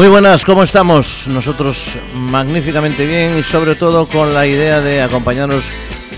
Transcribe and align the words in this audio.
Muy 0.00 0.08
buenas, 0.08 0.46
¿cómo 0.46 0.62
estamos? 0.62 1.28
Nosotros 1.28 1.98
magníficamente 2.14 3.04
bien 3.04 3.36
y 3.36 3.44
sobre 3.44 3.74
todo 3.74 4.08
con 4.08 4.32
la 4.32 4.46
idea 4.46 4.80
de 4.80 5.02
acompañarnos 5.02 5.62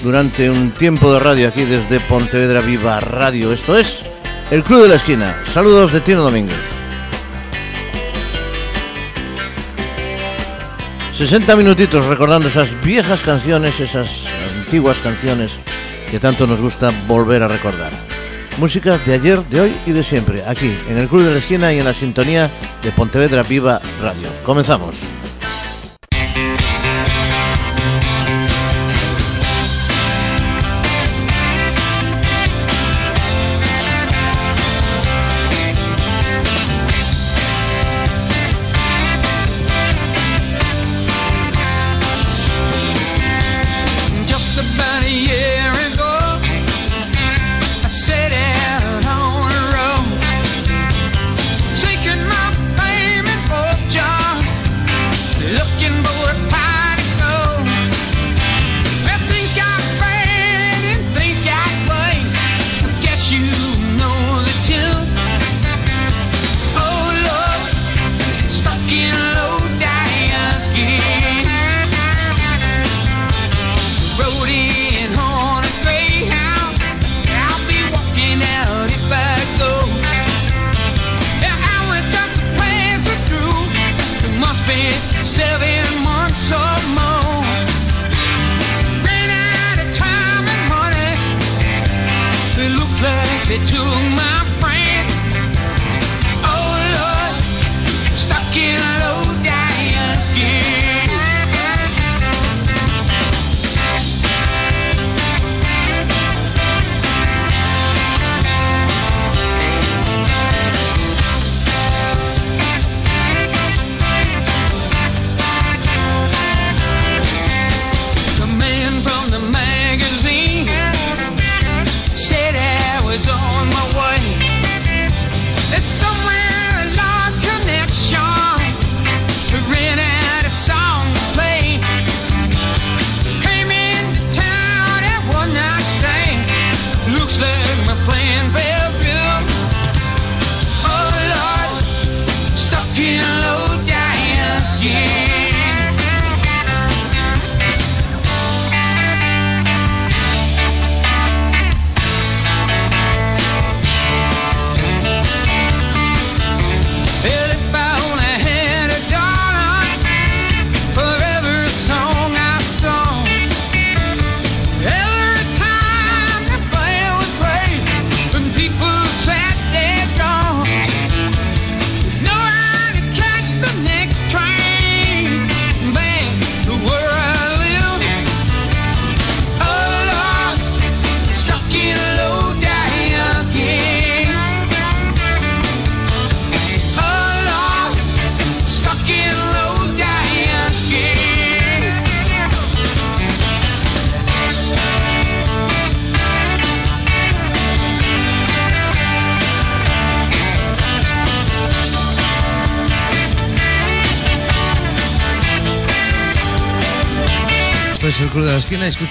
durante 0.05 0.49
un 0.51 0.71
tiempo 0.71 1.13
de 1.13 1.19
radio 1.19 1.49
aquí 1.49 1.65
desde 1.65 1.99
Pontevedra 1.99 2.61
Viva 2.61 3.01
Radio. 3.01 3.53
Esto 3.53 3.77
es 3.77 4.05
El 4.53 4.63
Club 4.63 4.83
de 4.83 4.89
la 4.91 4.95
Esquina. 4.95 5.37
Saludos 5.47 5.91
de 5.91 6.01
Tino 6.01 6.23
Domínguez. 6.23 6.61
60 11.19 11.57
minutitos 11.57 12.07
recordando 12.07 12.47
esas 12.47 12.81
viejas 12.85 13.23
canciones, 13.23 13.81
esas 13.81 14.29
antiguas 14.61 15.01
canciones 15.01 15.59
que 16.09 16.21
tanto 16.21 16.47
nos 16.47 16.63
gusta 16.63 16.93
volver 17.09 17.43
a 17.43 17.49
recordar. 17.49 17.91
Músicas 18.59 19.05
de 19.05 19.15
ayer, 19.15 19.41
de 19.47 19.61
hoy 19.61 19.77
y 19.87 19.91
de 19.91 20.05
siempre, 20.05 20.45
aquí, 20.47 20.73
en 20.89 20.99
el 20.99 21.09
Club 21.09 21.25
de 21.25 21.33
la 21.33 21.39
Esquina 21.39 21.73
y 21.73 21.81
en 21.81 21.85
la 21.85 21.95
sintonía 21.95 22.49
de 22.83 22.93
Pontevedra 22.93 23.43
Viva 23.43 23.81
Radio. 24.01 24.29
Comenzamos. 24.45 25.22
me 93.59 94.12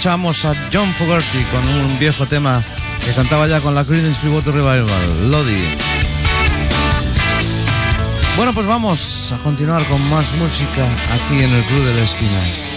escuchamos 0.01 0.45
a 0.45 0.55
John 0.73 0.91
Fogerty 0.95 1.43
con 1.51 1.63
un 1.67 1.99
viejo 1.99 2.25
tema 2.25 2.63
que 3.05 3.13
cantaba 3.13 3.45
ya 3.45 3.61
con 3.61 3.75
la 3.75 3.85
Creedence 3.85 4.19
Clearwater 4.19 4.51
Revival, 4.51 5.29
Lodi. 5.29 5.77
Bueno, 8.35 8.51
pues 8.51 8.65
vamos 8.65 9.31
a 9.31 9.37
continuar 9.43 9.87
con 9.87 10.01
más 10.09 10.33
música 10.39 10.87
aquí 11.11 11.43
en 11.43 11.53
el 11.53 11.63
Club 11.65 11.83
de 11.83 11.93
la 11.93 12.01
Esquina. 12.01 12.70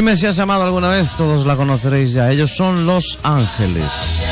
Dime 0.00 0.16
si 0.16 0.24
has 0.26 0.38
amado 0.38 0.64
alguna 0.64 0.88
vez, 0.88 1.12
todos 1.14 1.44
la 1.44 1.56
conoceréis 1.56 2.14
ya. 2.14 2.30
Ellos 2.30 2.56
son 2.56 2.86
Los 2.86 3.18
Ángeles. 3.22 4.29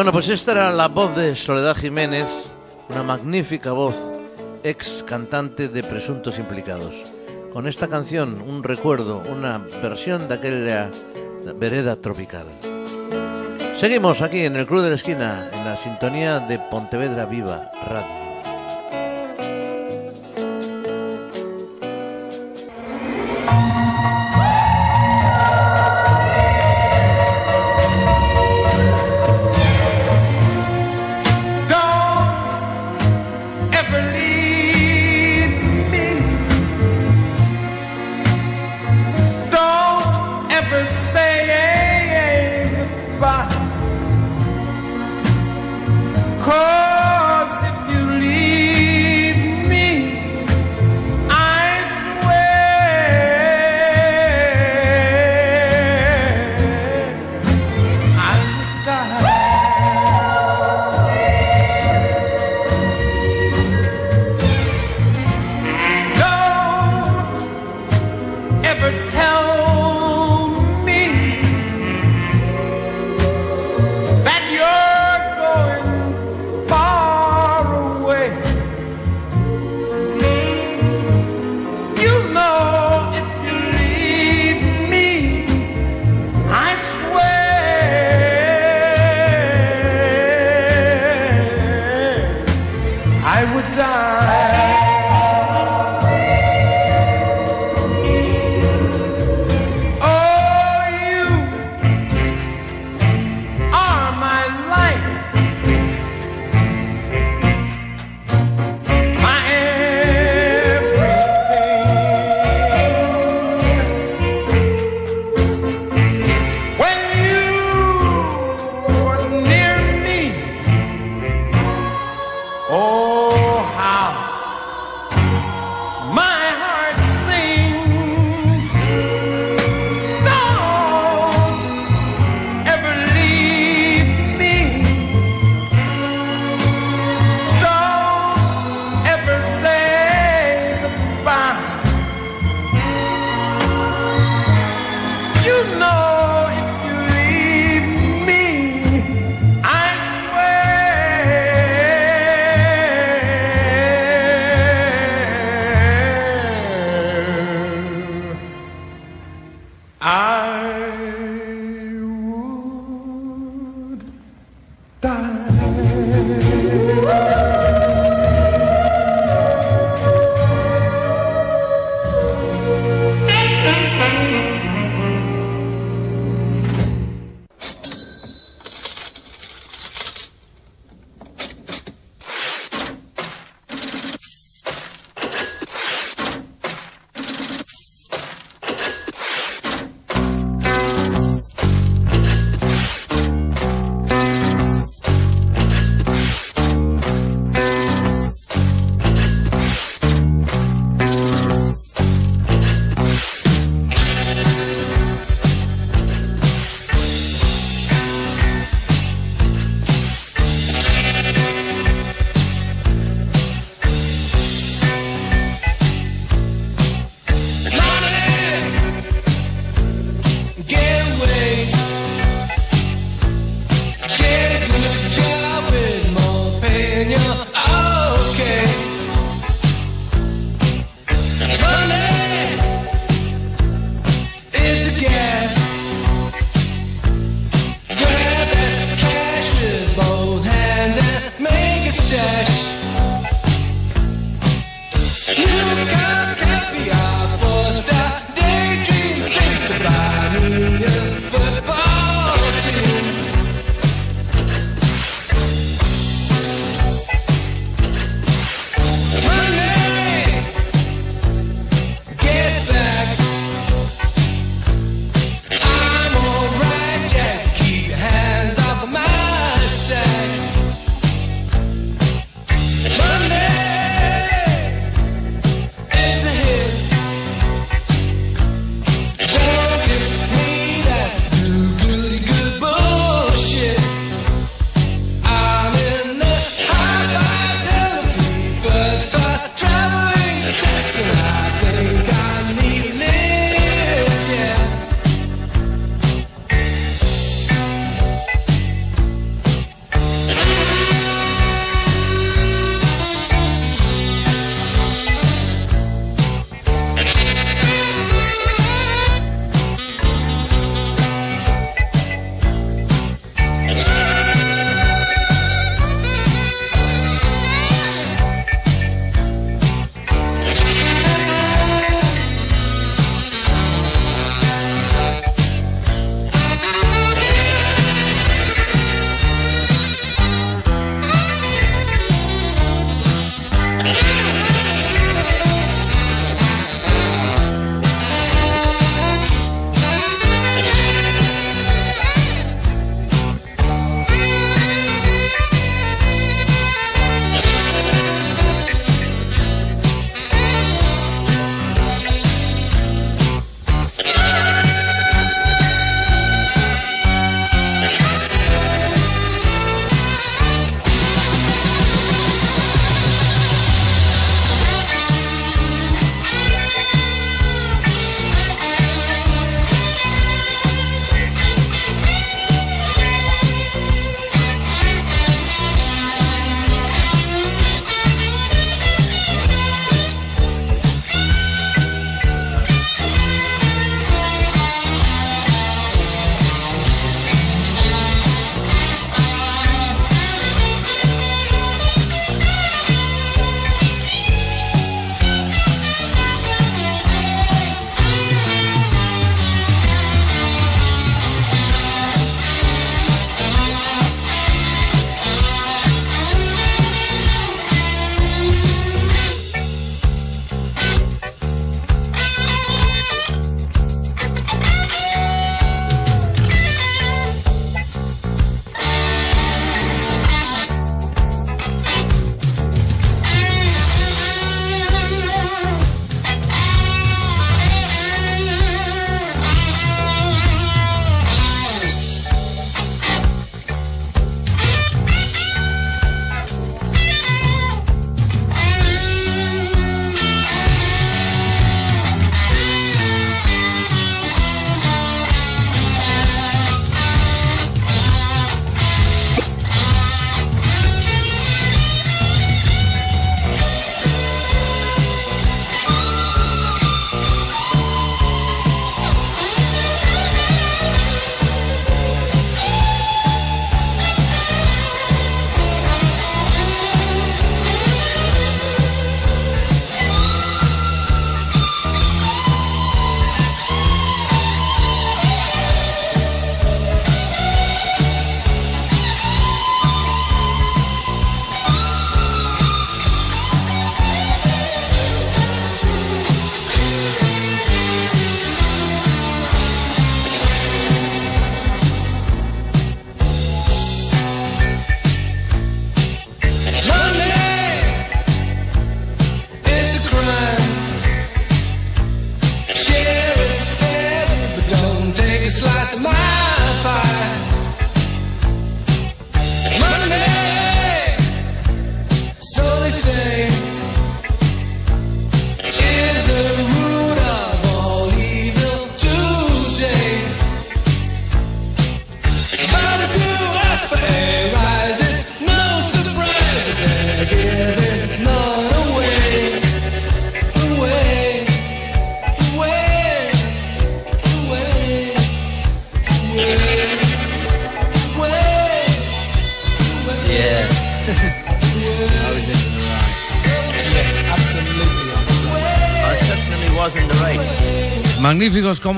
Bueno, 0.00 0.12
pues 0.12 0.30
esta 0.30 0.52
era 0.52 0.72
la 0.72 0.88
voz 0.88 1.14
de 1.14 1.36
Soledad 1.36 1.76
Jiménez, 1.76 2.56
una 2.88 3.02
magnífica 3.02 3.72
voz, 3.72 4.14
ex 4.64 5.04
cantante 5.06 5.68
de 5.68 5.82
Presuntos 5.82 6.38
Implicados. 6.38 7.04
Con 7.52 7.68
esta 7.68 7.86
canción, 7.86 8.40
un 8.40 8.62
recuerdo, 8.62 9.20
una 9.30 9.58
versión 9.82 10.26
de 10.26 10.36
aquella 10.36 10.90
vereda 11.56 11.96
tropical. 11.96 12.46
Seguimos 13.74 14.22
aquí 14.22 14.46
en 14.46 14.56
el 14.56 14.66
Club 14.66 14.80
de 14.80 14.88
la 14.88 14.94
Esquina, 14.94 15.50
en 15.52 15.66
la 15.66 15.76
sintonía 15.76 16.40
de 16.40 16.58
Pontevedra 16.58 17.26
Viva 17.26 17.70
Radio. 17.86 18.19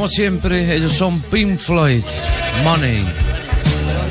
Como 0.02 0.10
siempre, 0.10 0.74
ellos 0.74 0.94
son 0.94 1.22
Pink 1.22 1.58
Floyd, 1.58 2.02
Money. 2.64 3.06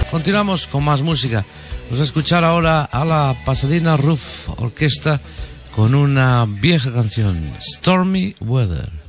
Continuamos 0.09 0.65
con 0.65 0.85
más 0.85 1.01
música. 1.01 1.45
Vamos 1.87 1.99
a 1.99 2.03
escuchar 2.05 2.45
ahora 2.45 2.83
a 2.83 3.03
la 3.03 3.35
Pasadena 3.43 3.97
Roof 3.97 4.47
Orquesta 4.61 5.19
con 5.75 5.93
una 5.93 6.45
vieja 6.47 6.93
canción, 6.93 7.53
Stormy 7.59 8.33
Weather. 8.39 9.00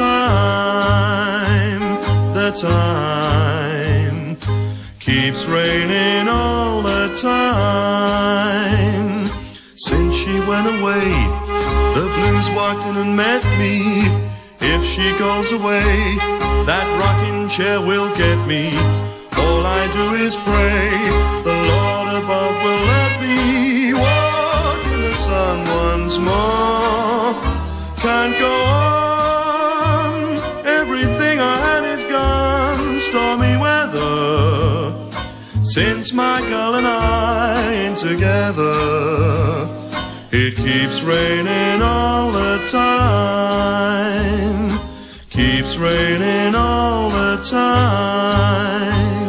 Time. 0.00 1.84
The 2.38 2.50
time 2.70 4.36
keeps 4.98 5.40
raining 5.46 6.26
all 6.28 6.82
the 6.82 7.04
time. 7.30 9.08
Since 9.76 10.12
she 10.14 10.34
went 10.50 10.66
away, 10.76 11.08
the 11.96 12.06
blues 12.16 12.48
walked 12.58 12.84
in 12.88 12.96
and 12.96 13.12
met 13.24 13.42
me. 13.62 13.76
If 14.74 14.82
she 14.92 15.06
goes 15.18 15.48
away, 15.58 15.88
that 16.70 16.86
rocking 17.02 17.48
chair 17.54 17.78
will 17.80 18.10
get 18.22 18.38
me. 18.52 18.64
All 19.42 19.62
I 19.80 19.82
do 19.98 20.06
is 20.26 20.34
pray, 20.50 20.90
the 21.48 21.56
Lord 21.72 22.08
above 22.20 22.56
will 22.64 22.84
let 22.96 23.12
me 23.24 23.38
walk 24.04 24.80
in 24.94 25.00
the 25.08 25.16
sun 25.26 25.56
once 25.84 26.14
more. 26.28 27.30
Can't 28.04 28.34
go 28.44 28.52
on, 28.76 28.79
Since 35.70 36.12
my 36.12 36.40
girl 36.40 36.74
and 36.74 36.84
I 36.84 37.72
ain't 37.72 37.96
together, 37.96 39.68
it 40.32 40.56
keeps 40.56 41.00
raining 41.00 41.80
all 41.80 42.32
the 42.32 42.58
time. 42.68 44.00
Keeps 45.30 45.76
raining 45.76 46.56
all 46.56 47.08
the 47.10 47.36
time. 47.48 49.19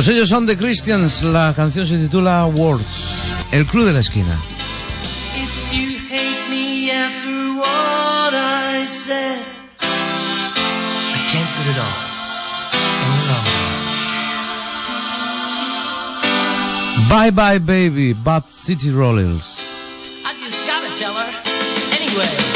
Pues 0.00 0.08
ellos 0.08 0.30
son 0.30 0.46
The 0.46 0.56
Christians, 0.56 1.24
la 1.24 1.52
canción 1.54 1.86
se 1.86 1.98
titula 1.98 2.46
Words, 2.46 3.34
el 3.52 3.66
club 3.66 3.84
de 3.84 3.92
la 3.92 4.00
esquina. 4.00 4.34
If 5.36 5.74
you 5.74 5.98
hate 6.08 6.48
me 6.48 6.90
after 6.90 7.52
what 7.58 8.32
I 8.32 8.82
said, 8.86 9.42
I 9.82 11.18
can't 11.30 11.50
put 11.54 11.66
it 11.66 11.78
off. 11.78 12.08
Bye 17.10 17.30
bye 17.30 17.58
baby, 17.58 18.14
Bad 18.14 18.44
City 18.48 18.90
Rollers. 18.90 19.58
I 20.24 20.32
just 20.32 20.66
gotta 20.66 20.88
tell 20.98 21.12
her 21.12 21.28
anyway. 22.00 22.49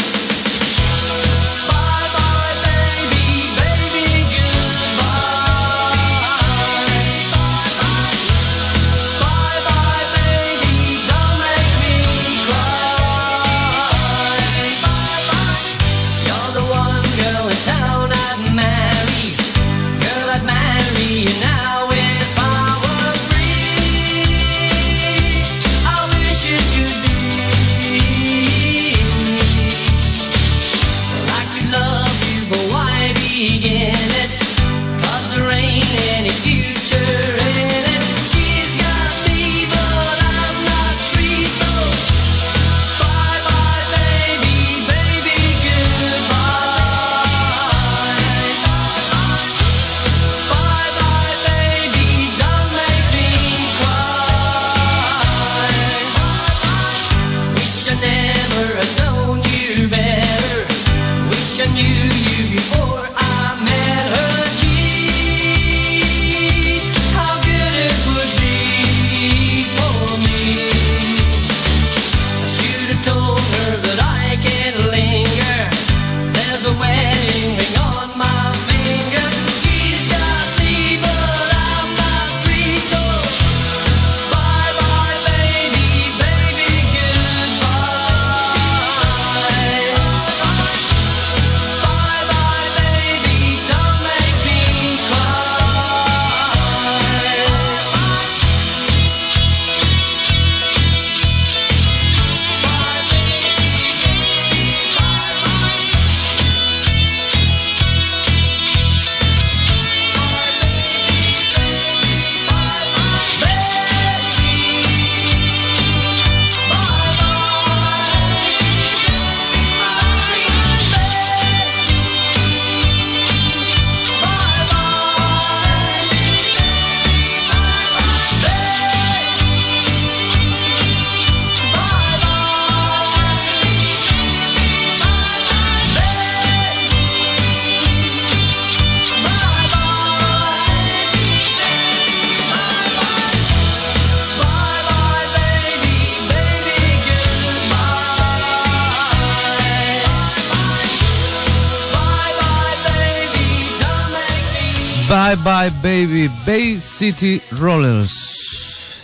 Bye 155.37 155.43
Bye 155.43 155.70
Baby, 155.82 156.28
Bay 156.47 156.76
City 156.76 157.41
Rollers. 157.59 159.03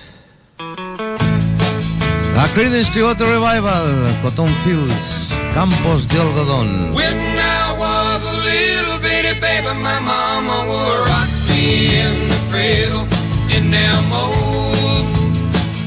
A 0.60 2.46
Creedence 2.54 2.92
Clearwater 2.92 3.26
Revival, 3.26 3.88
Cotton 4.22 4.52
Fields, 4.62 5.32
Campos 5.54 6.06
de 6.06 6.16
Algodón. 6.18 6.94
When 6.94 7.16
I 7.16 7.74
was 7.82 8.22
a 8.22 8.36
little 8.46 8.98
bitty 9.00 9.40
baby, 9.40 9.74
my 9.82 9.98
mama 9.98 10.66
would 10.70 11.08
rock 11.08 11.30
me 11.48 11.98
in 11.98 12.28
the 12.28 12.40
cradle 12.50 13.06
in 13.50 13.70
them 13.72 14.12
old 14.12 15.06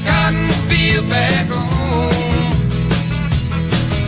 cotton 0.04 0.48
field 0.68 1.08
back 1.08 1.48
home. 1.48 2.52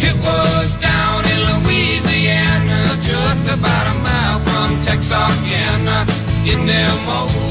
It 0.05 0.17
was 0.21 0.75
down 0.83 1.25
in 1.33 1.39
Louisiana, 1.49 2.99
just 3.01 3.49
about 3.49 3.87
a 3.87 3.95
mile 4.05 4.41
from 4.41 4.69
Texarkana. 4.85 5.66
now, 6.67 7.46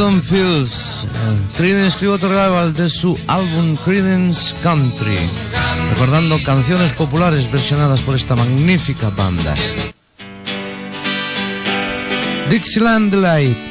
Cotton 0.00 0.22
Fields, 0.22 1.06
Creedence 1.58 1.98
Clearwater 1.98 2.30
Revival 2.30 2.72
de 2.72 2.88
su 2.88 3.18
álbum 3.26 3.76
Creedence 3.84 4.54
Country, 4.62 5.18
recordando 5.90 6.42
canciones 6.42 6.92
populares 6.92 7.50
versionadas 7.52 8.00
por 8.00 8.14
esta 8.14 8.34
magnífica 8.34 9.10
banda. 9.10 9.54
Dixieland 12.48 13.10
Delight. 13.10 13.69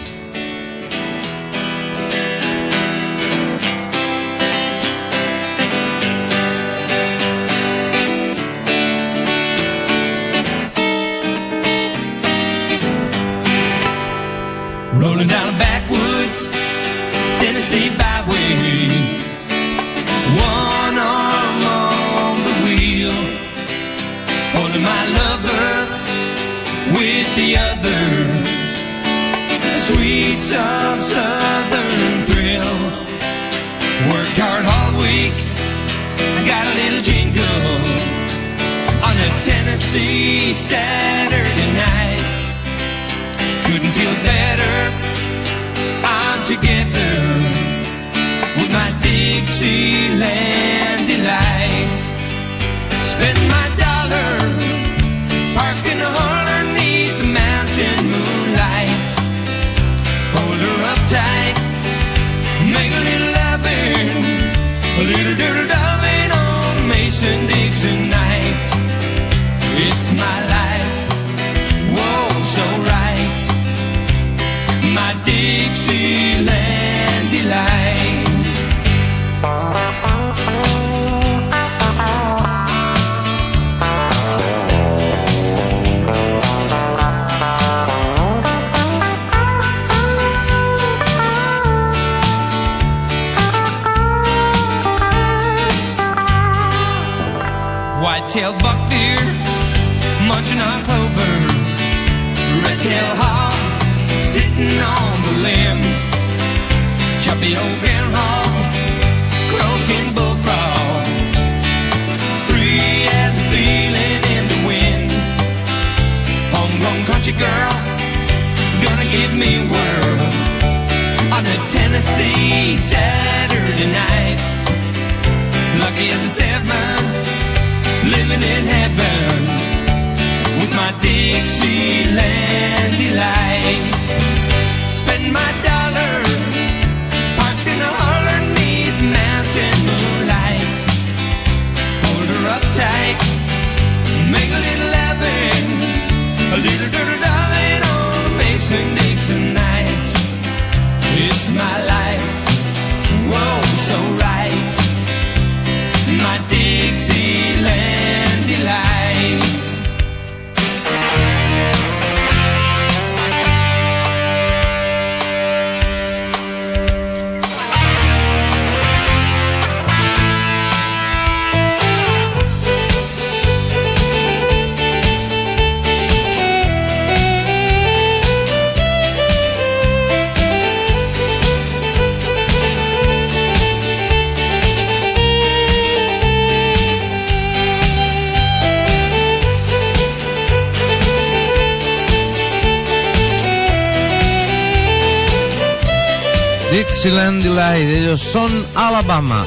Dixieland 197.10 197.42
Delight, 197.42 197.90
ellos 197.90 198.22
son 198.22 198.52
Alabama. 198.76 199.44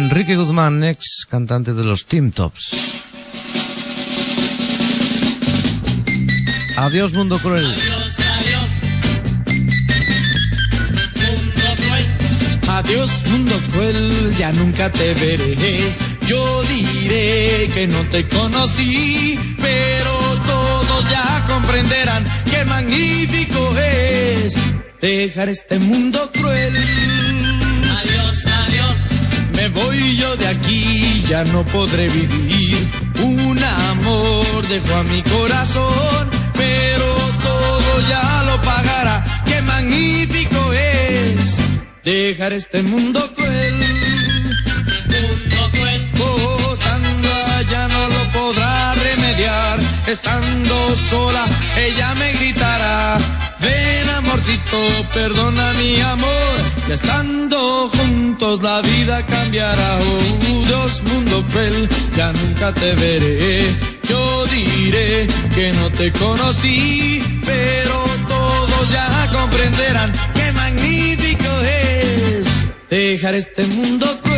Enrique 0.00 0.36
Guzmán, 0.36 0.84
ex 0.84 1.24
cantante 1.26 1.72
de 1.72 1.82
los 1.82 2.04
Team 2.04 2.30
Tops. 2.30 2.72
Adiós, 6.76 7.14
mundo 7.14 7.38
cruel. 7.38 7.66
Adiós 12.68 13.10
mundo 13.30 13.58
cruel, 13.72 14.34
ya 14.36 14.52
nunca 14.52 14.90
te 14.90 15.14
veré. 15.14 15.96
Yo 16.26 16.62
diré 16.64 17.70
que 17.72 17.88
no 17.88 18.02
te 18.10 18.28
conocí, 18.28 19.38
pero 19.56 20.42
todos 20.46 21.10
ya 21.10 21.46
comprenderán 21.48 22.26
qué 22.50 22.62
magnífico 22.66 23.74
es 23.78 24.73
dejar 25.04 25.50
este 25.50 25.78
mundo 25.78 26.30
cruel. 26.32 26.74
Adiós, 27.98 28.46
adiós. 28.46 28.98
Me 29.52 29.68
voy 29.68 30.16
yo 30.16 30.34
de 30.36 30.46
aquí, 30.48 31.22
ya 31.28 31.44
no 31.44 31.62
podré 31.66 32.08
vivir. 32.08 32.88
Un 33.20 33.62
amor 33.90 34.66
dejó 34.68 34.94
a 34.94 35.02
mi 35.04 35.20
corazón, 35.22 36.30
pero 36.54 37.06
todo 37.42 38.00
ya 38.08 38.44
lo 38.46 38.62
pagará. 38.62 39.24
Qué 39.44 39.60
magnífico 39.62 40.72
es 40.72 41.60
dejar 42.02 42.54
este 42.54 42.82
mundo 42.82 43.20
cruel. 43.34 43.74
Mundo 45.14 45.70
cruel. 45.72 46.02
Estando 46.72 47.28
allá 47.58 47.88
no 47.88 48.08
lo 48.08 48.22
podrá 48.32 48.94
remediar. 48.94 49.78
Estando 50.06 50.96
sola, 50.96 51.44
ella 51.76 52.14
me 52.14 52.32
gritará. 52.32 53.18
Amorcito, 54.34 54.78
perdona 55.14 55.72
mi 55.74 56.00
amor. 56.00 56.56
Ya 56.88 56.94
estando 56.96 57.88
juntos 57.90 58.60
la 58.62 58.82
vida 58.82 59.24
cambiará. 59.26 59.96
Oh, 60.00 60.64
Dios, 60.66 61.04
mundo 61.04 61.46
cruel, 61.52 61.88
ya 62.16 62.32
nunca 62.32 62.74
te 62.74 62.94
veré. 62.94 63.62
Yo 64.02 64.46
diré 64.46 65.28
que 65.54 65.72
no 65.74 65.88
te 65.90 66.10
conocí, 66.10 67.22
pero 67.44 68.06
todos 68.26 68.90
ya 68.90 69.30
comprenderán 69.32 70.12
qué 70.34 70.50
magnífico 70.50 71.50
es 71.62 72.48
dejar 72.90 73.36
este 73.36 73.64
mundo 73.68 74.18
cruel. 74.20 74.33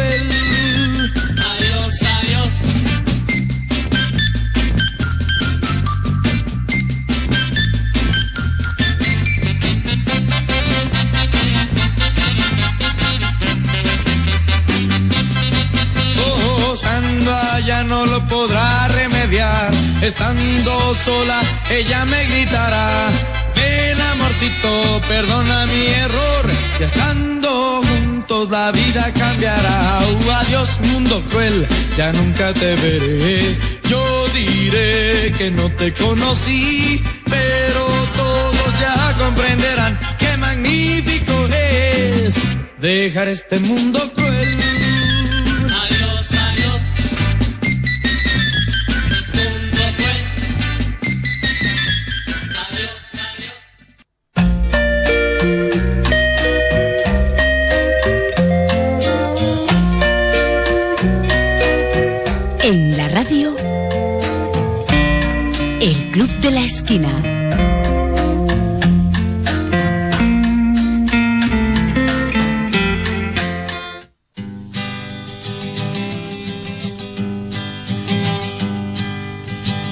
podrá 18.36 18.88
remediar. 18.88 19.70
Estando 20.02 20.72
sola, 20.94 21.40
ella 21.70 22.04
me 22.04 22.20
gritará. 22.30 22.86
Ven 23.56 23.98
amorcito, 24.12 24.72
perdona 25.08 25.58
mi 25.72 25.82
error. 26.04 26.44
Ya 26.80 26.86
estando 26.86 27.50
juntos 27.88 28.50
la 28.50 28.72
vida 28.72 29.04
cambiará. 29.22 29.78
Uh, 30.12 30.30
adiós 30.42 30.70
mundo 30.88 31.14
cruel, 31.30 31.66
ya 31.96 32.12
nunca 32.12 32.52
te 32.60 32.70
veré. 32.82 33.56
Yo 33.90 34.02
diré 34.40 35.32
que 35.38 35.50
no 35.58 35.66
te 35.80 35.88
conocí, 35.94 37.02
pero 37.34 37.84
todos 38.22 38.70
ya 38.84 38.96
comprenderán 39.22 39.98
qué 40.18 40.36
magnífico 40.36 41.34
es 41.48 42.34
dejar 42.78 43.28
este 43.28 43.58
mundo 43.60 43.98
cruel. 44.14 44.25
esquina. 66.86 67.22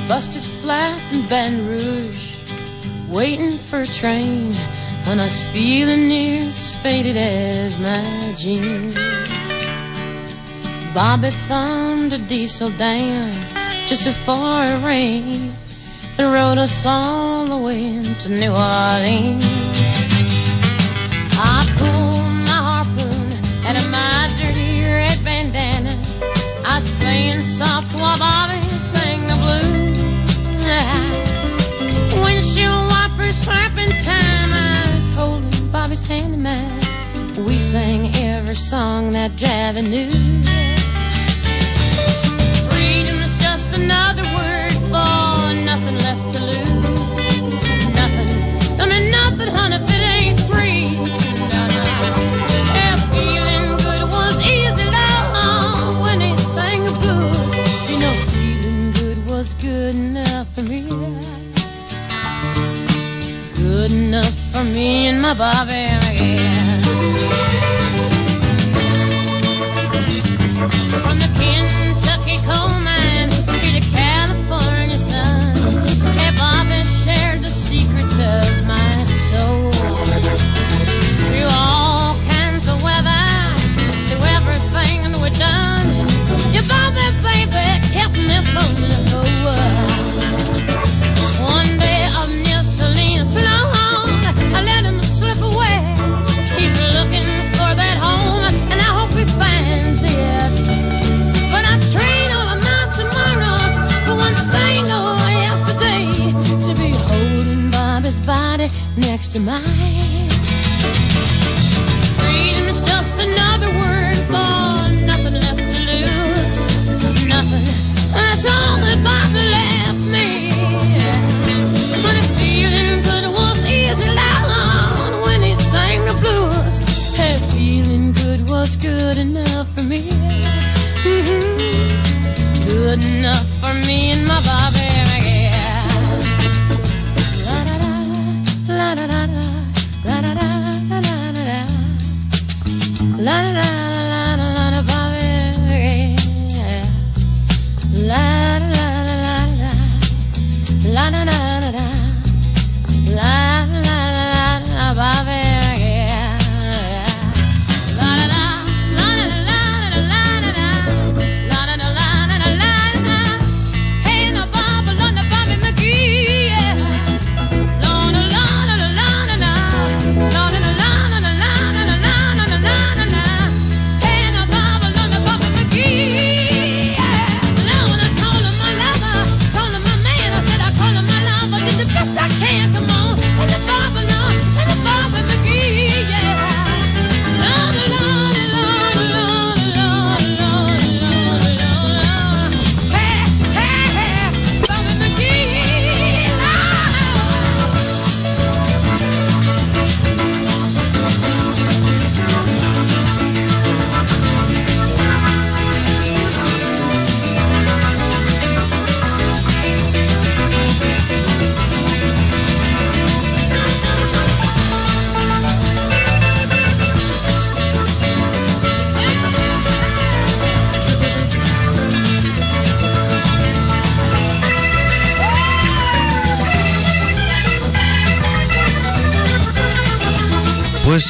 busted 0.08 0.42
flat 0.42 1.00
in 1.12 1.22
Baton 1.28 1.66
Rouge, 1.66 2.38
waiting 3.10 3.58
for 3.58 3.80
a 3.80 3.86
train, 3.86 4.54
and 5.06 5.20
I 5.20 5.24
was 5.24 5.46
feeling 5.48 6.08
near 6.08 6.42
as 6.42 6.72
faded 6.80 7.16
as 7.16 7.80
my 7.80 8.34
jeans. 8.36 8.94
Bobby 10.94 11.30
thumbed 11.48 12.12
a 12.12 12.18
diesel 12.18 12.70
down 12.70 13.32
just 13.88 14.04
before 14.04 14.62
it 14.62 14.84
rained 14.84 15.63
and 16.18 16.32
rode 16.32 16.58
us 16.58 16.86
all 16.86 17.46
the 17.46 17.56
way 17.56 18.02
to 18.20 18.28
New 18.28 18.52
Orleans. 18.52 19.44
I 21.36 21.66
pulled 21.78 22.34
my 22.48 22.60
harpoon 22.68 23.32
out 23.66 23.76
of 23.76 23.90
my 23.90 24.28
dirty 24.38 24.82
red 24.82 25.18
bandana. 25.24 25.94
I 26.66 26.78
was 26.78 26.90
playing 27.00 27.42
soft 27.42 27.92
while 28.00 28.18
Bobby 28.18 28.60
sang 28.78 29.26
the 29.26 29.36
blues. 29.42 29.98
Windshield 32.24 32.86
wipers 32.90 33.36
slapping 33.36 33.90
time. 34.02 34.50
I 34.52 34.92
was 34.94 35.10
holding 35.10 35.70
Bobby's 35.70 36.06
hand 36.06 36.34
in 36.34 36.42
mine. 36.42 37.46
We 37.46 37.58
sang 37.58 38.14
every 38.16 38.56
song 38.56 39.12
that 39.12 39.32
Javi 39.32 39.82
knew. 39.88 40.43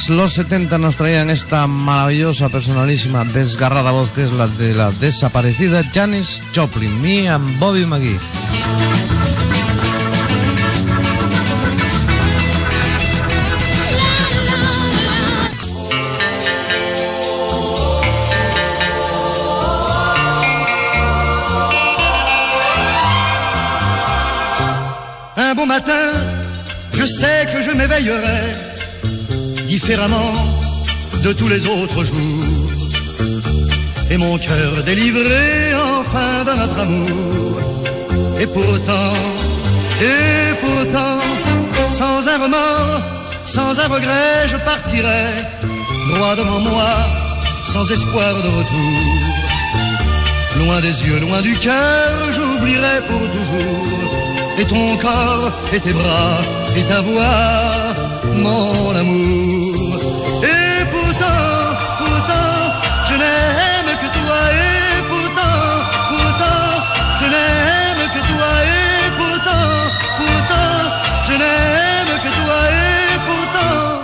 Los 0.09 0.33
70 0.33 0.77
nos 0.77 0.97
traían 0.97 1.31
esta 1.31 1.65
maravillosa, 1.65 2.49
personalísima, 2.49 3.23
desgarrada 3.25 3.91
voz 3.91 4.11
que 4.11 4.23
es 4.23 4.31
la 4.31 4.47
de 4.47 4.75
la 4.75 4.91
desaparecida 4.91 5.83
Janis 5.93 6.43
Joplin, 6.53 7.01
me 7.01 7.27
and 7.27 7.59
Bobby 7.59 7.85
McGee. 7.85 8.19
Un 25.37 25.55
bon 25.55 25.65
matin, 25.65 26.11
je 26.93 27.05
sais 27.05 27.47
que 27.51 27.63
je 27.63 27.71
m'éveillerai 27.71 28.74
différemment 29.79 30.33
de 31.25 31.33
tous 31.33 31.49
les 31.49 31.61
autres 31.67 32.03
jours. 32.05 32.69
Et 34.09 34.17
mon 34.17 34.37
cœur 34.37 34.71
délivré 34.85 35.73
enfin 35.99 36.33
de 36.49 36.53
notre 36.61 36.79
amour. 36.79 37.57
Et 38.41 38.47
pourtant, 38.55 39.13
et 40.11 40.53
pourtant, 40.63 41.19
sans 41.87 42.19
un 42.33 42.37
remords, 42.45 43.01
sans 43.45 43.77
un 43.83 43.87
regret, 43.95 44.47
je 44.47 44.57
partirai 44.71 45.27
droit 46.11 46.35
devant 46.41 46.61
moi, 46.71 46.91
sans 47.73 47.85
espoir 47.91 48.33
de 48.45 48.51
retour. 48.59 49.01
Loin 50.59 50.79
des 50.87 50.95
yeux, 51.05 51.19
loin 51.25 51.41
du 51.41 51.53
cœur, 51.67 52.11
j'oublierai 52.35 52.97
pour 53.09 53.25
toujours. 53.35 53.87
Et 54.59 54.65
ton 54.73 54.87
corps, 55.05 55.51
et 55.73 55.79
tes 55.81 55.95
bras, 56.01 56.39
et 56.77 56.83
ta 56.83 57.01
voix, 57.01 58.04
mon 58.35 58.95
amour. 58.95 59.99
Et 60.43 60.85
pourtant, 60.93 61.53
pourtant, 61.99 62.53
je 63.09 63.15
n'aime 63.21 63.91
que 64.01 64.09
toi. 64.19 64.39
Et 64.51 65.01
pourtant, 65.11 65.59
pourtant, 66.11 66.71
je 67.19 67.25
n'aime 67.33 68.03
que 68.15 68.21
toi. 68.31 68.51
Et 68.77 69.07
pourtant, 69.19 69.69
pourtant, 70.19 70.73
je 71.27 71.33
n'aime 71.41 72.13
que 72.23 72.31
toi. 72.39 72.59
Et 72.83 73.17
pourtant, 73.27 74.01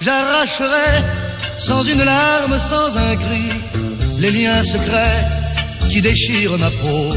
j'arracherai 0.00 0.92
sans 1.58 1.82
une 1.82 2.04
larme, 2.04 2.58
sans 2.58 2.96
un 2.96 3.16
cri, 3.16 3.50
les 4.20 4.30
liens 4.30 4.62
secrets 4.62 5.24
qui 5.90 6.00
déchirent 6.02 6.58
ma 6.58 6.70
peau 6.70 7.10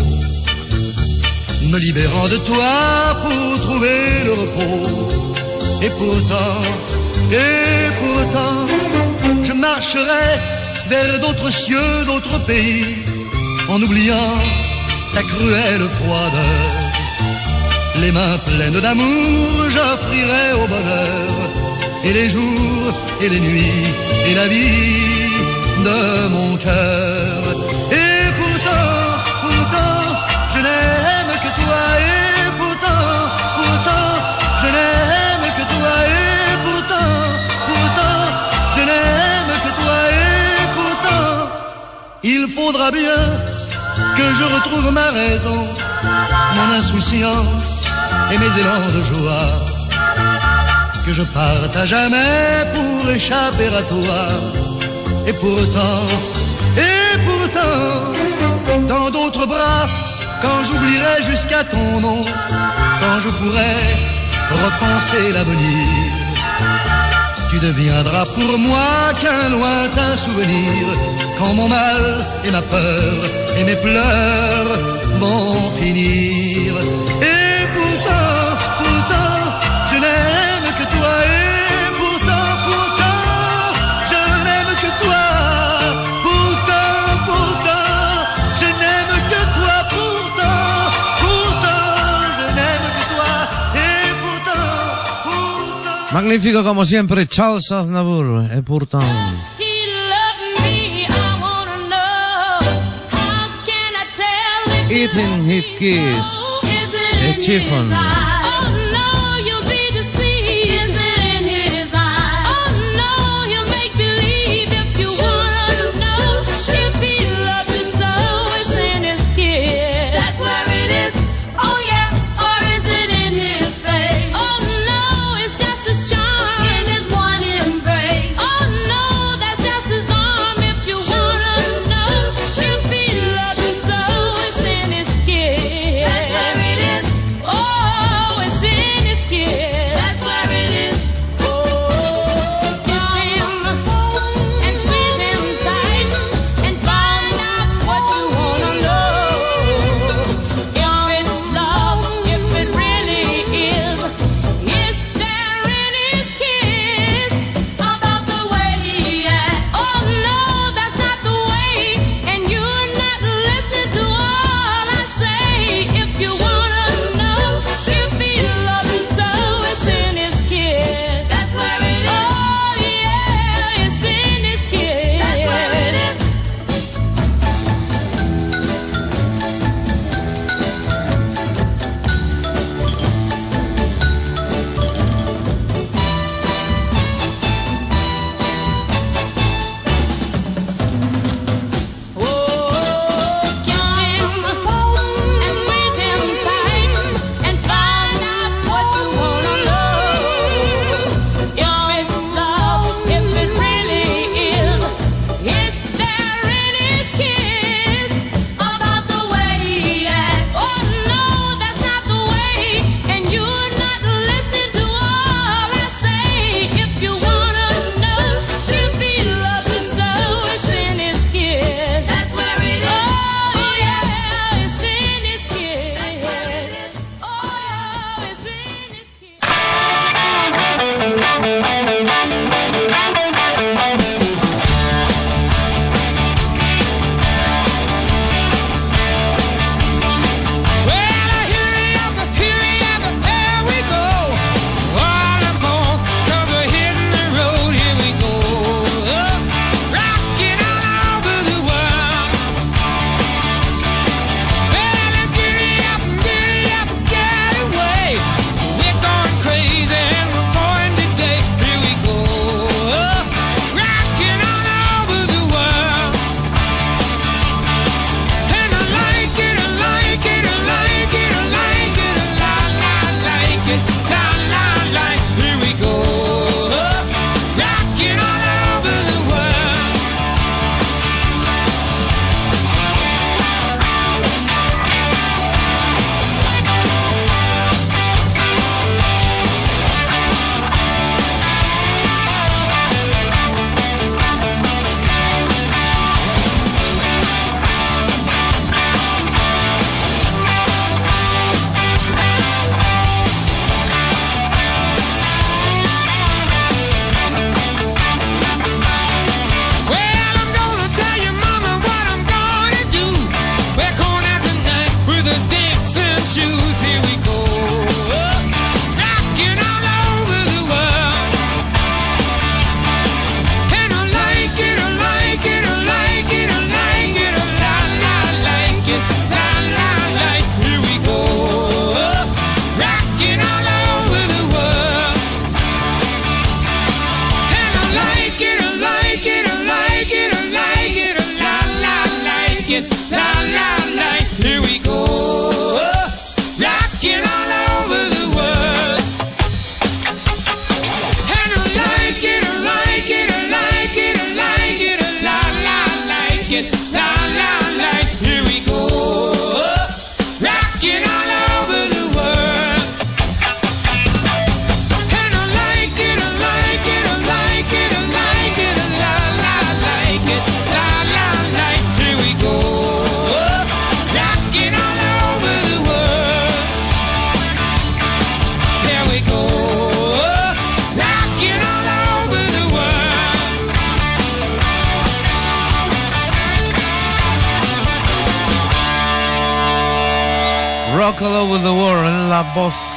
me 1.67 1.77
libérant 1.77 2.27
de 2.27 2.37
toi 2.37 3.19
pour 3.21 3.61
trouver 3.61 4.23
le 4.25 4.31
repos. 4.31 5.28
Et 5.81 5.89
pourtant, 5.97 6.59
et 7.31 7.87
pourtant, 8.01 8.65
je 9.43 9.53
marcherai 9.53 10.27
vers 10.89 11.19
d'autres 11.21 11.51
cieux, 11.51 12.03
d'autres 12.05 12.39
pays, 12.45 12.85
en 13.69 13.81
oubliant 13.81 14.35
ta 15.13 15.21
cruelle 15.23 15.87
froideur. 15.89 16.69
Les 18.01 18.11
mains 18.11 18.37
pleines 18.45 18.81
d'amour, 18.81 19.69
j'offrirai 19.69 20.53
au 20.53 20.67
bonheur, 20.67 21.27
et 22.03 22.13
les 22.13 22.29
jours, 22.29 22.93
et 23.21 23.29
les 23.29 23.39
nuits, 23.39 23.87
et 24.29 24.35
la 24.35 24.47
vie 24.47 25.09
de 25.85 26.27
mon 26.29 26.57
cœur. 26.57 27.41
Il 42.31 42.47
faudra 42.53 42.91
bien 42.91 43.21
que 44.17 44.23
je 44.37 44.43
retrouve 44.55 44.91
ma 44.91 45.09
raison, 45.11 45.63
mon 46.55 46.73
insouciance 46.77 47.85
et 48.31 48.37
mes 48.37 48.53
élans 48.61 48.89
de 48.97 49.01
joie. 49.11 49.49
Que 51.05 51.13
je 51.13 51.23
parte 51.23 51.75
à 51.75 51.85
jamais 51.85 52.67
pour 52.73 53.09
échapper 53.09 53.69
à 53.81 53.81
toi. 53.93 54.21
Et 55.27 55.33
pourtant, 55.33 56.01
et 56.77 57.17
pourtant, 57.27 58.87
dans 58.87 59.09
d'autres 59.09 59.45
bras, 59.47 59.87
quand 60.43 60.59
j'oublierai 60.67 61.23
jusqu'à 61.23 61.63
ton 61.63 61.99
nom, 61.99 62.21
quand 63.01 63.19
je 63.23 63.29
pourrai 63.37 63.75
repenser 64.51 65.31
l'avenir, 65.33 65.98
tu 67.59 67.67
deviendras 67.67 68.25
pour 68.35 68.57
moi 68.57 69.13
qu'un 69.21 69.49
lointain 69.49 70.17
souvenir, 70.17 70.87
quand 71.37 71.53
mon 71.53 71.67
mal 71.67 72.25
et 72.45 72.51
ma 72.51 72.61
peur 72.61 73.13
et 73.59 73.63
mes 73.63 73.75
pleurs 73.75 74.75
vont 75.19 75.71
finir. 75.77 76.73
Magnífico 96.11 96.63
como 96.63 96.85
siempre, 96.85 97.27
Charles 97.27 97.71
Aznavour, 97.71 98.49
e 98.57 98.61
pourtant. 98.63 99.03
Eating 104.89 105.45
his 105.45 105.65
kiss, 105.77 106.25
chiffon. 107.45 108.28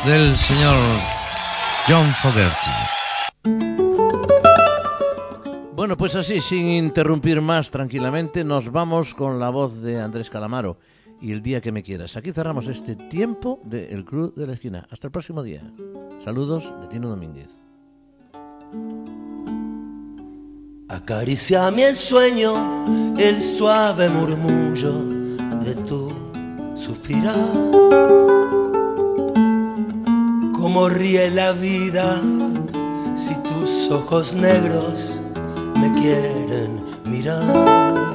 Del 0.05 0.35
señor 0.35 0.77
John 1.87 2.07
Fogerty. 2.15 2.71
Bueno, 5.75 5.97
pues 5.97 6.17
así, 6.17 6.41
sin 6.41 6.69
interrumpir 6.69 7.41
más 7.41 7.71
tranquilamente, 7.71 8.43
nos 8.45 8.73
vamos 8.73 9.15
con 9.15 9.39
la 9.39 9.51
voz 9.51 9.81
de 9.83 10.01
Andrés 10.01 10.31
Calamaro 10.31 10.79
y 11.21 11.33
el 11.33 11.43
día 11.43 11.61
que 11.61 11.73
me 11.73 11.83
quieras. 11.83 12.17
Aquí 12.17 12.33
cerramos 12.33 12.67
este 12.67 12.97
tiempo 12.97 13.61
de 13.65 14.05
Club 14.05 14.35
de 14.35 14.47
la 14.47 14.55
Esquina. 14.55 14.87
Hasta 14.91 15.07
el 15.07 15.13
próximo 15.13 15.43
día. 15.43 15.63
Saludos 16.25 16.73
de 16.81 16.87
Tino 16.89 17.09
Domínguez. 17.09 17.51
Acariciame 20.89 21.89
el 21.89 21.97
sueño, 21.97 23.17
el 23.17 23.41
suave 23.41 24.09
murmullo 24.09 24.93
de 25.65 25.75
tu 25.87 26.13
suspirar. 26.75 28.62
Cómo 30.63 30.89
ríe 30.89 31.29
la 31.29 31.51
vida 31.51 32.23
si 33.17 33.35
tus 33.35 33.91
ojos 33.91 34.33
negros 34.35 35.21
me 35.75 35.93
quieren 35.95 36.85
mirar. 37.05 38.15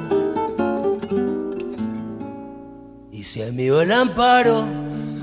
Y 3.11 3.21
si 3.25 3.41
amigo 3.41 3.81
el 3.81 3.91
amparo 3.91 4.63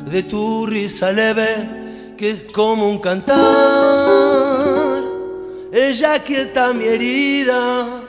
de 0.05 0.23
tu 0.25 0.67
risa 0.67 1.13
leve, 1.13 2.15
que 2.19 2.31
es 2.31 2.43
como 2.53 2.91
un 2.91 2.99
cantar 2.99 4.45
ella 5.73 6.19
quieta 6.23 6.75
mi 6.75 6.85
herida. 6.85 8.03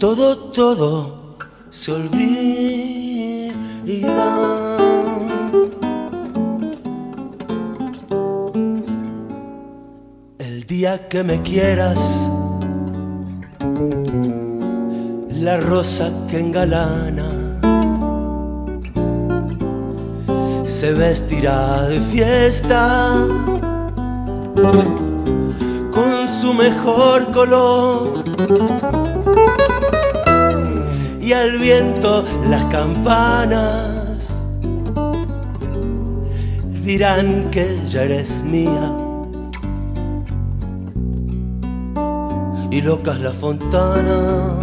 Todo, 0.00 0.36
todo 0.36 1.36
se 1.70 1.92
olvida. 1.92 2.18
Día 10.78 11.08
que 11.08 11.24
me 11.24 11.42
quieras, 11.42 11.98
la 15.32 15.56
rosa 15.58 16.12
que 16.30 16.38
engalana 16.38 17.30
se 20.64 20.92
vestirá 20.92 21.82
de 21.88 21.98
fiesta 21.98 23.26
con 25.90 26.12
su 26.40 26.54
mejor 26.54 27.32
color. 27.32 28.22
Y 31.20 31.32
al 31.32 31.58
viento 31.58 32.24
las 32.48 32.64
campanas 32.66 34.30
dirán 36.84 37.50
que 37.50 37.66
ya 37.90 38.04
eres 38.04 38.30
mía 38.44 39.07
y 42.70 42.80
locas 42.80 43.18
las 43.20 43.36
fontanas. 43.36 44.54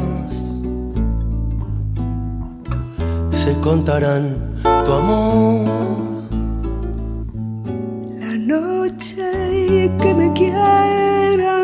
Se 3.32 3.54
contarán 3.62 4.56
tu 4.86 4.92
amor. 4.94 5.86
Noche 8.40 9.92
que 10.02 10.14
me 10.14 10.32
quiera 10.34 11.58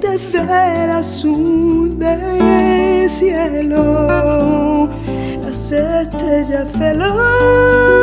desde 0.00 0.84
el 0.84 0.90
azul 0.90 1.98
del 1.98 3.10
cielo 3.10 4.88
las 5.44 5.72
estrellas 5.72 6.66
celosas 6.78 7.97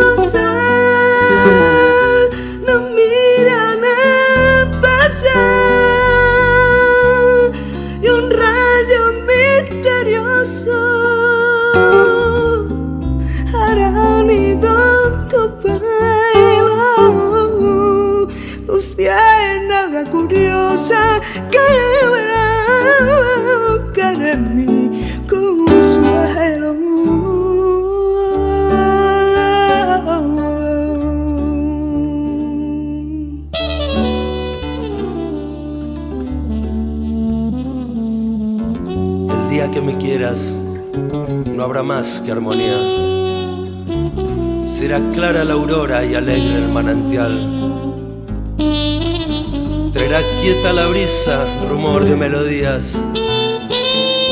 que 42.04 42.32
armonía. 42.32 42.78
Será 44.68 45.00
clara 45.14 45.46
la 45.46 45.54
aurora 45.54 46.04
y 46.04 46.14
alegre 46.14 46.58
el 46.58 46.68
manantial. 46.68 47.32
Traerá 49.94 50.20
quieta 50.42 50.74
la 50.74 50.88
brisa, 50.88 51.46
rumor 51.70 52.04
de 52.04 52.18
melodías, 52.18 52.84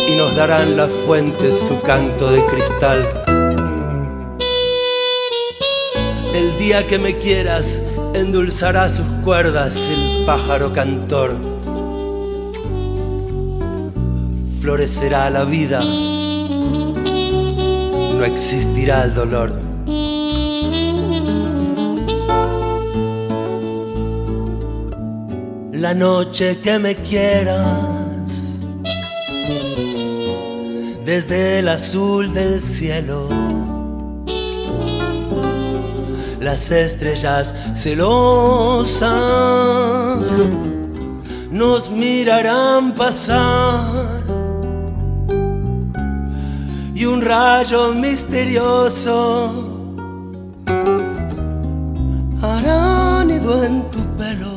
y 0.10 0.16
nos 0.18 0.36
darán 0.36 0.76
las 0.76 0.92
fuentes 1.06 1.58
su 1.58 1.80
canto 1.82 2.32
de 2.32 2.46
cristal. 2.48 3.24
El 6.36 6.58
día 6.58 6.86
que 6.86 7.00
me 7.00 7.18
quieras, 7.18 7.82
endulzará 8.14 8.90
sus 8.90 9.06
cuerdas 9.24 9.78
el 9.78 10.26
pájaro 10.26 10.74
cantor. 10.74 11.38
Florecerá 14.60 15.30
la 15.30 15.46
vida, 15.46 15.80
no 18.24 18.30
existirá 18.34 19.04
el 19.04 19.14
dolor. 19.14 19.52
La 25.74 25.94
noche 25.94 26.58
que 26.64 26.80
me 26.80 26.96
quieras, 26.96 27.60
desde 31.06 31.60
el 31.60 31.68
azul 31.68 32.34
del 32.34 32.62
cielo, 32.62 33.28
las 36.40 36.72
estrellas 36.72 37.54
celosas 37.76 39.12
nos 41.52 41.92
mirarán 41.92 42.94
pasar 42.94 43.93
y 47.04 47.06
un 47.06 47.22
rayo 47.22 47.94
misterioso 47.94 49.52
hará 52.42 53.26
nido 53.26 53.52
en 53.66 53.76
tu 53.92 54.02
pelo. 54.20 54.56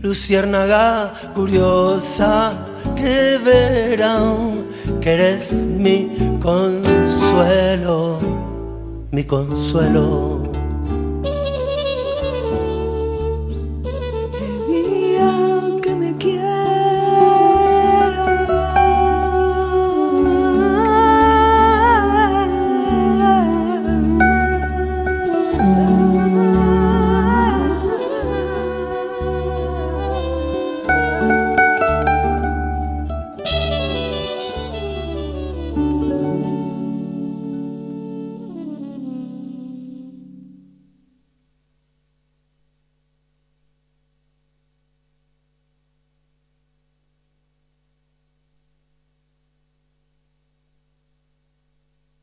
Luciérnaga 0.00 1.12
curiosa 1.34 2.54
que 2.94 3.40
verán 3.44 4.64
que 5.00 5.10
eres 5.14 5.52
mi 5.84 5.98
consuelo, 6.40 8.20
mi 9.10 9.24
consuelo. 9.24 10.45